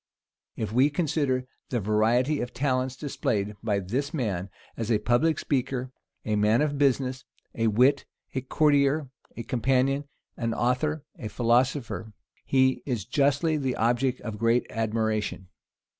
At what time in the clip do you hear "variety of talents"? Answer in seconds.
1.79-2.95